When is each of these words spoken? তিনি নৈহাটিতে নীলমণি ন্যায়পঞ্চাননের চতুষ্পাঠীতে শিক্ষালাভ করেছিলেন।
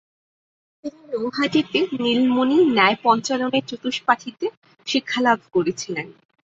তিনি 0.83 0.99
নৈহাটিতে 1.13 1.79
নীলমণি 1.99 2.57
ন্যায়পঞ্চাননের 2.69 3.63
চতুষ্পাঠীতে 3.71 4.45
শিক্ষালাভ 4.87 5.39
করেছিলেন। 5.55 6.07